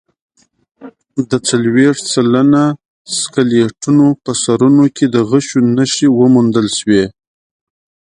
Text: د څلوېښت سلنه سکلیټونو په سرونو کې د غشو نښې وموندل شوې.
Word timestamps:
د 1.29 1.31
څلوېښت 1.47 2.03
سلنه 2.13 2.63
سکلیټونو 3.17 4.05
په 4.23 4.31
سرونو 4.43 4.85
کې 4.95 5.05
د 5.09 5.15
غشو 5.29 5.59
نښې 5.75 6.07
وموندل 6.19 6.67
شوې. 6.77 7.03